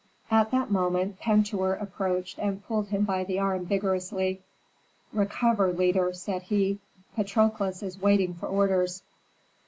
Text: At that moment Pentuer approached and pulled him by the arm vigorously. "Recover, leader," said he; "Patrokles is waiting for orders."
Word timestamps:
At 0.31 0.49
that 0.49 0.71
moment 0.71 1.19
Pentuer 1.19 1.73
approached 1.75 2.39
and 2.39 2.65
pulled 2.65 2.87
him 2.87 3.03
by 3.05 3.23
the 3.23 3.37
arm 3.37 3.67
vigorously. 3.67 4.41
"Recover, 5.13 5.71
leader," 5.71 6.11
said 6.11 6.41
he; 6.41 6.79
"Patrokles 7.15 7.83
is 7.83 8.01
waiting 8.01 8.33
for 8.33 8.47
orders." 8.47 9.03